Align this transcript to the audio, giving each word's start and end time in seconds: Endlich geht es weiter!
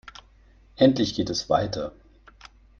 Endlich 0.77 1.13
geht 1.13 1.29
es 1.29 1.47
weiter! 1.47 1.93